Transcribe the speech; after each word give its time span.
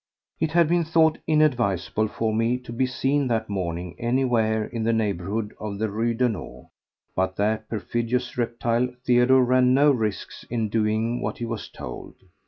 It 0.39 0.53
had 0.53 0.67
been 0.67 0.83
thought 0.83 1.19
inadvisable 1.27 2.07
for 2.07 2.33
me 2.33 2.57
to 2.57 2.73
be 2.73 2.87
seen 2.87 3.27
that 3.27 3.47
morning 3.49 3.95
anywhere 3.99 4.65
in 4.65 4.83
the 4.83 4.91
neighbourhood 4.93 5.53
of 5.59 5.77
the 5.77 5.91
Rue 5.91 6.15
Daunou, 6.15 6.69
but 7.15 7.35
that 7.35 7.69
perfidious 7.69 8.35
reptile 8.35 8.87
Theodore 9.05 9.45
ran 9.45 9.75
no 9.75 9.91
risks 9.91 10.43
in 10.49 10.69
doing 10.69 11.21
what 11.21 11.37
he 11.37 11.45
was 11.45 11.69
told. 11.69 12.15